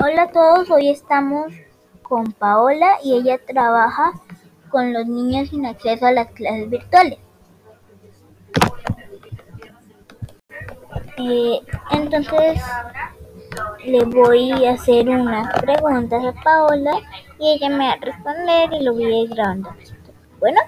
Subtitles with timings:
[0.00, 1.52] Hola a todos, hoy estamos
[2.02, 4.12] con Paola y ella trabaja
[4.70, 7.18] con los niños sin acceso a las clases virtuales.
[11.16, 12.62] Eh, entonces
[13.84, 16.92] le voy a hacer unas preguntas a Paola
[17.40, 19.70] y ella me va a responder y lo voy a ir grabando.
[20.38, 20.60] Bueno.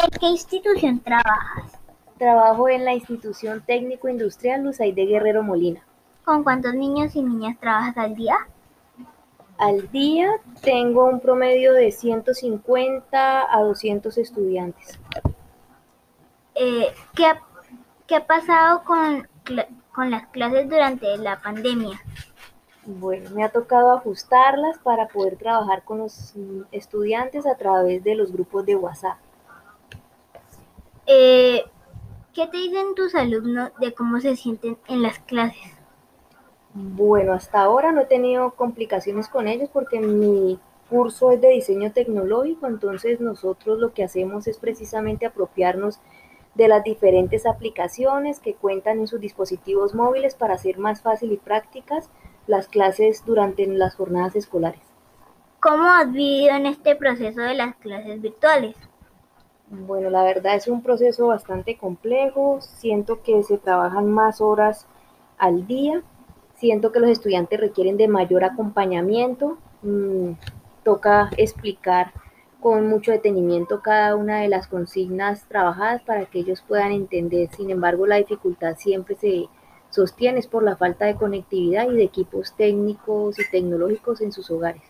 [0.00, 1.76] ¿En qué institución trabajas?
[2.18, 5.84] Trabajo en la institución técnico industrial de Guerrero Molina.
[6.24, 8.36] ¿Con cuántos niños y niñas trabajas al día?
[9.56, 10.30] Al día
[10.62, 15.00] tengo un promedio de 150 a 200 estudiantes.
[16.54, 17.42] Eh, ¿qué, ha,
[18.06, 19.26] ¿qué, ha, pasado con,
[19.92, 22.00] con las clases durante la pandemia?
[22.86, 26.34] Bueno, me ha tocado ajustarlas para poder trabajar con los
[26.70, 29.18] estudiantes a través de los grupos de WhatsApp.
[31.10, 31.64] Eh,
[32.34, 35.72] ¿Qué te dicen tus alumnos de cómo se sienten en las clases?
[36.74, 41.92] Bueno, hasta ahora no he tenido complicaciones con ellos porque mi curso es de diseño
[41.92, 45.98] tecnológico, entonces nosotros lo que hacemos es precisamente apropiarnos
[46.54, 51.38] de las diferentes aplicaciones que cuentan en sus dispositivos móviles para hacer más fácil y
[51.38, 52.10] prácticas
[52.46, 54.82] las clases durante las jornadas escolares.
[55.60, 58.76] ¿Cómo has vivido en este proceso de las clases virtuales?
[59.70, 62.60] Bueno, la verdad es un proceso bastante complejo.
[62.60, 64.86] Siento que se trabajan más horas
[65.36, 66.02] al día.
[66.56, 69.58] Siento que los estudiantes requieren de mayor acompañamiento.
[69.82, 70.32] Mm,
[70.84, 72.12] toca explicar
[72.60, 77.50] con mucho detenimiento cada una de las consignas trabajadas para que ellos puedan entender.
[77.54, 79.48] Sin embargo, la dificultad siempre se
[79.90, 84.82] sostiene por la falta de conectividad y de equipos técnicos y tecnológicos en sus hogares.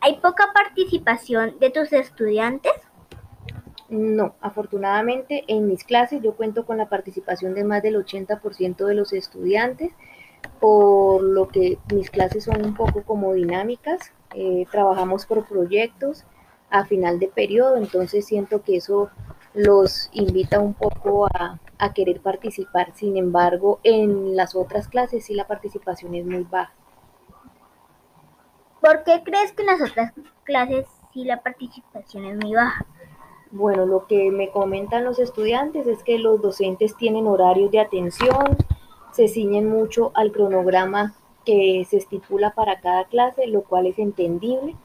[0.00, 2.72] ¿Hay poca participación de tus estudiantes?
[3.90, 8.94] No, afortunadamente en mis clases yo cuento con la participación de más del 80% de
[8.94, 9.90] los estudiantes,
[10.60, 16.24] por lo que mis clases son un poco como dinámicas, eh, trabajamos por proyectos
[16.70, 19.10] a final de periodo, entonces siento que eso
[19.54, 22.94] los invita un poco a, a querer participar.
[22.94, 26.72] Sin embargo, en las otras clases sí la participación es muy baja.
[28.80, 30.12] ¿Por qué crees que en las otras
[30.44, 32.86] clases sí la participación es muy baja?
[33.52, 38.56] Bueno, lo que me comentan los estudiantes es que los docentes tienen horarios de atención,
[39.12, 44.76] se ciñen mucho al cronograma que se estipula para cada clase, lo cual es entendible.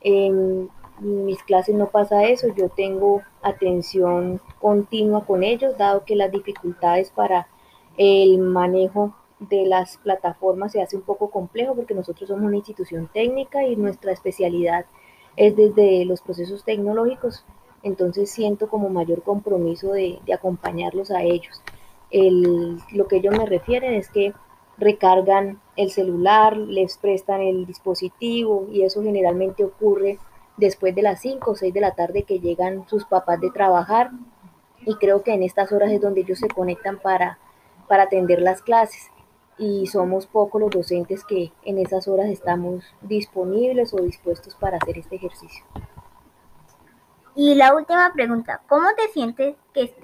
[0.00, 0.70] En
[1.00, 7.10] mis clases no pasa eso, yo tengo atención continua con ellos, dado que las dificultades
[7.10, 7.46] para
[7.98, 13.08] el manejo de las plataformas se hace un poco complejo porque nosotros somos una institución
[13.12, 14.86] técnica y nuestra especialidad
[15.36, 17.44] es desde los procesos tecnológicos
[17.82, 21.62] entonces siento como mayor compromiso de, acompañarlos a ellos.
[22.10, 24.32] lo que ellos me refieren es que
[24.78, 30.18] recargan el celular, les prestan el dispositivo y eso generalmente ocurre
[30.56, 34.10] después de las 5 o 6 de la tarde que llegan sus papás de trabajar
[34.86, 37.38] y creo que en estas horas es donde ellos se conectan para,
[37.88, 39.10] para atender las clases
[39.58, 44.98] y somos pocos los docentes que en esas horas estamos disponibles o dispuestos para hacer
[44.98, 45.64] este ejercicio.
[47.40, 49.94] Y la última pregunta, ¿cómo te sientes que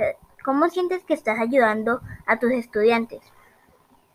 [0.45, 3.23] cómo sientes que estás ayudando a tus estudiantes?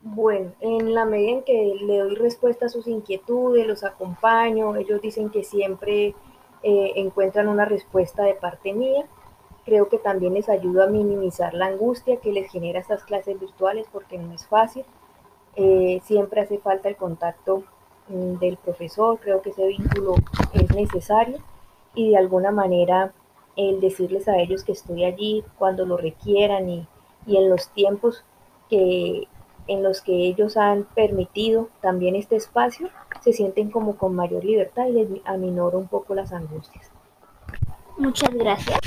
[0.01, 5.01] Bueno, en la medida en que le doy respuesta a sus inquietudes, los acompaño, ellos
[5.01, 6.15] dicen que siempre
[6.63, 9.05] eh, encuentran una respuesta de parte mía.
[9.65, 13.85] Creo que también les ayuda a minimizar la angustia que les genera estas clases virtuales
[13.91, 14.85] porque no es fácil.
[15.57, 17.63] Eh, siempre hace falta el contacto
[18.07, 20.15] mm, del profesor, creo que ese vínculo
[20.53, 21.39] es necesario
[21.95, 23.13] y de alguna manera
[23.55, 26.87] el decirles a ellos que estoy allí cuando lo requieran y,
[27.27, 28.23] en los tiempos
[28.69, 29.27] que
[29.67, 32.89] en los que ellos han permitido también este espacio,
[33.21, 36.89] se sienten como con mayor libertad y les aminoro un poco las angustias.
[37.97, 38.79] Muchas gracias.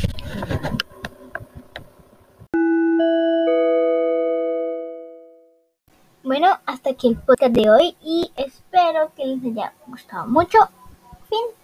[6.25, 10.59] Bueno, hasta aquí el podcast de hoy y espero que les haya gustado mucho.
[11.29, 11.62] Fin.